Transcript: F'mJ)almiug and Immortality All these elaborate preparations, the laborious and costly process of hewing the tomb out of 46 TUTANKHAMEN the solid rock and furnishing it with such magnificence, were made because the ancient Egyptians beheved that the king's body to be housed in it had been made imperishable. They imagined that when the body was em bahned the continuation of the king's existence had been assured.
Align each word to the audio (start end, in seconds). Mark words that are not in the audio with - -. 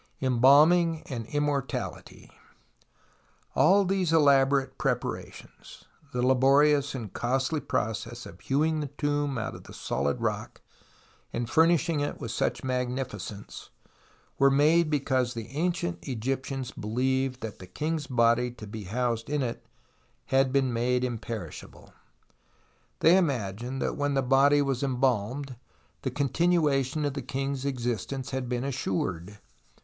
F'mJ)almiug 0.19 1.03
and 1.11 1.27
Immortality 1.27 2.31
All 3.53 3.85
these 3.85 4.11
elaborate 4.11 4.79
preparations, 4.79 5.85
the 6.11 6.25
laborious 6.25 6.95
and 6.95 7.13
costly 7.13 7.59
process 7.59 8.25
of 8.25 8.39
hewing 8.41 8.79
the 8.79 8.87
tomb 8.87 9.37
out 9.37 9.53
of 9.53 9.61
46 9.61 9.61
TUTANKHAMEN 9.61 9.63
the 9.67 9.73
solid 9.75 10.19
rock 10.21 10.61
and 11.31 11.47
furnishing 11.47 11.99
it 11.99 12.19
with 12.19 12.31
such 12.31 12.63
magnificence, 12.63 13.69
were 14.39 14.49
made 14.49 14.89
because 14.89 15.35
the 15.35 15.49
ancient 15.49 15.99
Egyptians 16.07 16.71
beheved 16.71 17.41
that 17.41 17.59
the 17.59 17.67
king's 17.67 18.07
body 18.07 18.49
to 18.49 18.65
be 18.65 18.85
housed 18.85 19.29
in 19.29 19.43
it 19.43 19.63
had 20.25 20.51
been 20.51 20.73
made 20.73 21.03
imperishable. 21.03 21.93
They 23.01 23.17
imagined 23.17 23.83
that 23.83 23.95
when 23.97 24.15
the 24.15 24.23
body 24.23 24.63
was 24.63 24.81
em 24.81 24.97
bahned 24.99 25.57
the 26.01 26.09
continuation 26.09 27.05
of 27.05 27.13
the 27.13 27.21
king's 27.21 27.65
existence 27.65 28.31
had 28.31 28.49
been 28.49 28.63
assured. 28.63 29.37